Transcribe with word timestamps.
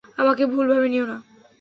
আমাকে 0.17 0.43
ভুলভাবে 0.45 0.87
নিও 0.89 1.05
না। 1.05 1.17